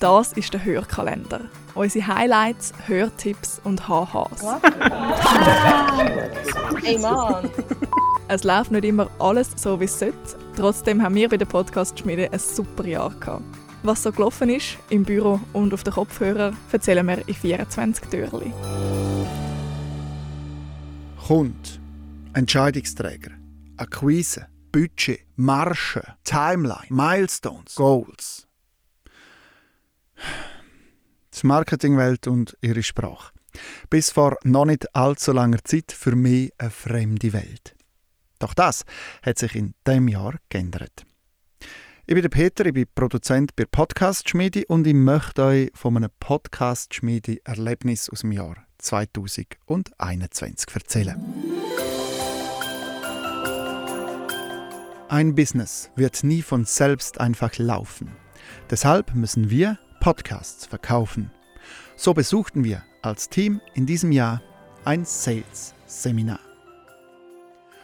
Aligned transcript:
Das 0.00 0.32
ist 0.34 0.52
der 0.52 0.64
Hörkalender. 0.64 1.40
Unsere 1.74 2.06
Highlights, 2.06 2.72
Hörtipps 2.86 3.60
und 3.64 3.88
HHs. 3.88 4.44
Ey 6.84 6.98
Mann! 6.98 7.50
Es 8.28 8.44
läuft 8.44 8.70
nicht 8.70 8.84
immer 8.84 9.10
alles 9.18 9.50
so, 9.56 9.80
wie 9.80 9.86
es 9.86 9.98
sollte. 9.98 10.14
Trotzdem 10.54 11.02
haben 11.02 11.16
wir 11.16 11.28
bei 11.28 11.36
der 11.36 11.46
Podcast-Schmiede 11.46 12.32
ein 12.32 12.38
super 12.38 12.86
Jahr 12.86 13.10
gehabt. 13.18 13.42
Was 13.82 14.04
so 14.04 14.12
gelaufen 14.12 14.50
ist, 14.50 14.76
im 14.90 15.02
Büro 15.02 15.40
und 15.52 15.74
auf 15.74 15.82
den 15.82 15.94
Kopfhörern, 15.94 16.56
erzählen 16.70 17.04
wir 17.06 17.26
in 17.26 17.34
24 17.34 18.08
Türchen. 18.08 18.52
Kund, 21.26 21.80
Entscheidungsträger, 22.34 23.32
Akquise, 23.76 24.46
Budget, 24.70 25.26
Marge, 25.36 26.02
Timeline, 26.24 26.86
Milestones, 26.88 27.74
Goals. 27.74 28.47
Die 31.40 31.46
Marketingwelt 31.46 32.26
und 32.26 32.56
ihre 32.60 32.82
Sprache. 32.82 33.32
Bis 33.90 34.10
vor 34.10 34.36
noch 34.44 34.64
nicht 34.64 34.94
allzu 34.94 35.32
langer 35.32 35.62
Zeit 35.64 35.92
für 35.92 36.16
mich 36.16 36.52
eine 36.58 36.70
fremde 36.70 37.32
Welt. 37.32 37.74
Doch 38.38 38.54
das 38.54 38.84
hat 39.22 39.38
sich 39.38 39.54
in 39.54 39.74
diesem 39.86 40.08
Jahr 40.08 40.36
geändert. 40.48 41.04
Ich 42.06 42.14
bin 42.14 42.22
der 42.22 42.30
Peter, 42.30 42.64
ich 42.64 42.72
bin 42.72 42.86
Produzent 42.94 43.54
bei 43.54 43.64
Podcast 43.66 44.30
Schmiede 44.30 44.64
und 44.68 44.86
ich 44.86 44.94
möchte 44.94 45.44
euch 45.44 45.70
von 45.74 45.96
einem 45.96 46.10
Podcast 46.20 46.94
Schmiede 46.94 47.36
Erlebnis 47.44 48.08
aus 48.08 48.20
dem 48.20 48.32
Jahr 48.32 48.56
2021 48.78 50.74
erzählen. 50.74 51.22
Ein 55.10 55.34
Business 55.34 55.90
wird 55.96 56.22
nie 56.22 56.42
von 56.42 56.64
selbst 56.64 57.20
einfach 57.20 57.58
laufen. 57.58 58.12
Deshalb 58.70 59.14
müssen 59.14 59.50
wir 59.50 59.78
Podcasts 60.00 60.66
verkaufen. 60.66 61.30
So 61.96 62.14
besuchten 62.14 62.64
wir 62.64 62.82
als 63.02 63.28
Team 63.28 63.60
in 63.74 63.86
diesem 63.86 64.12
Jahr 64.12 64.42
ein 64.84 65.04
Sales-Seminar. 65.04 66.40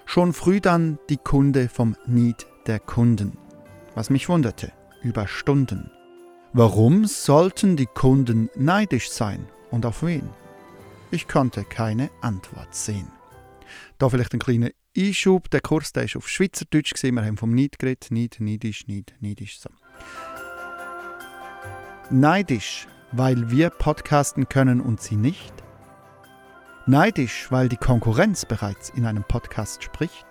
Schon 0.06 0.33
früh 0.33 0.61
dann 0.61 0.98
die 1.08 1.16
Kunde 1.16 1.69
vom 1.69 1.97
Need 2.06 2.47
der 2.66 2.78
Kunden. 2.80 3.39
Was 3.94 4.11
mich 4.11 4.28
wunderte, 4.28 4.72
über 5.02 5.27
Stunden. 5.27 5.91
Warum 6.52 7.06
sollten 7.06 7.77
die 7.77 7.86
Kunden 7.86 8.48
neidisch 8.55 9.11
sein 9.11 9.46
und 9.70 9.86
auf 9.86 10.02
wen? 10.02 10.28
Ich 11.11 11.28
konnte 11.28 11.64
keine 11.64 12.11
Antwort 12.20 12.74
sehen. 12.74 13.08
Da 13.98 14.08
vielleicht 14.08 14.34
ein 14.34 14.41
kleiner 14.41 14.70
Einschub. 14.96 15.50
Der 15.50 15.61
Kurs 15.61 15.92
der 15.92 16.05
ist 16.05 16.17
auf 16.17 16.28
Schweizerdeutsch. 16.28 16.94
Gewesen. 16.94 17.14
Wir 17.14 17.24
haben 17.24 17.36
vom 17.36 17.55
Neid 17.55 17.78
geredet. 17.78 18.08
Neid, 18.11 18.36
neidisch, 18.39 18.86
Neid, 18.86 19.14
neidisch. 19.20 19.58
So. 19.58 19.70
Neidisch, 22.10 22.86
weil 23.12 23.50
wir 23.50 23.70
podcasten 23.70 24.47
können 24.47 24.83
und 24.83 25.00
sie 25.00 25.16
nicht? 25.16 25.55
Neidisch, 26.84 27.50
weil 27.50 27.70
die 27.70 27.78
Konkurrenz 27.78 28.44
bereits 28.44 28.91
in 28.91 29.06
einem 29.06 29.24
Podcast 29.24 29.83
spricht? 29.83 30.27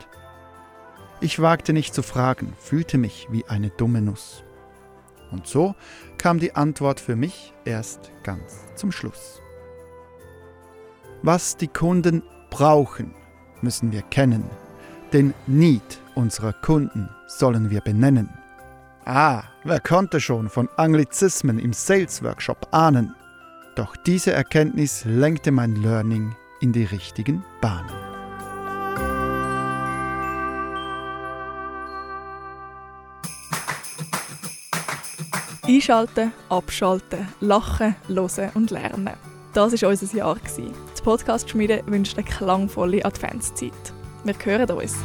Ich 1.19 1.41
wagte 1.41 1.73
nicht 1.73 1.95
zu 1.95 2.03
fragen, 2.03 2.53
fühlte 2.59 2.99
mich 2.99 3.27
wie 3.31 3.45
eine 3.45 3.71
dumme 3.71 4.01
Nuss. 4.01 4.43
Und 5.31 5.47
so 5.47 5.73
kam 6.19 6.37
die 6.37 6.55
Antwort 6.55 6.99
für 6.99 7.15
mich 7.15 7.55
erst 7.65 8.11
ganz 8.21 8.65
zum 8.75 8.91
Schluss. 8.91 9.41
Was 11.23 11.57
die 11.57 11.69
Kunden 11.69 12.21
brauchen, 12.51 13.15
müssen 13.61 13.91
wir 13.91 14.03
kennen. 14.03 14.43
Den 15.11 15.33
Need 15.47 15.99
unserer 16.13 16.53
Kunden 16.53 17.09
sollen 17.25 17.71
wir 17.71 17.81
benennen. 17.81 18.29
Ah, 19.05 19.43
wer 19.65 19.81
konnte 19.81 20.21
schon 20.21 20.49
von 20.49 20.69
Anglizismen 20.77 21.59
im 21.59 21.73
Sales 21.73 22.23
Workshop 22.23 22.67
ahnen? 22.71 23.13
Doch 23.75 23.97
diese 23.97 24.31
Erkenntnis 24.31 25.03
lenkte 25.03 25.51
mein 25.51 25.75
Learning 25.75 26.33
in 26.61 26.71
die 26.71 26.85
richtigen 26.85 27.43
Bahnen. 27.59 27.89
Einschalten, 35.67 36.31
abschalten, 36.47 37.27
lachen, 37.41 37.95
hören 38.07 38.51
und 38.53 38.71
lernen. 38.71 39.09
Das 39.53 39.81
war 39.81 39.89
unser 39.89 40.15
Jahr. 40.15 40.37
Die 40.57 41.01
Podcast-Schmiede 41.03 41.83
wünscht 41.87 42.17
eine 42.17 42.25
klangvolle 42.25 43.03
Adventszeit. 43.03 43.73
Wir 44.23 44.35
hören 44.45 44.71
uns. 44.71 44.95